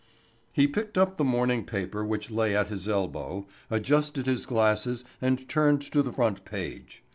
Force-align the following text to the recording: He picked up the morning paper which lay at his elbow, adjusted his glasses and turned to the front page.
He 0.51 0.65
picked 0.67 0.97
up 0.97 1.17
the 1.17 1.23
morning 1.23 1.63
paper 1.63 2.03
which 2.03 2.31
lay 2.31 2.55
at 2.55 2.69
his 2.69 2.87
elbow, 2.89 3.45
adjusted 3.69 4.25
his 4.25 4.47
glasses 4.47 5.05
and 5.21 5.47
turned 5.47 5.83
to 5.91 6.01
the 6.01 6.11
front 6.11 6.43
page. 6.43 7.03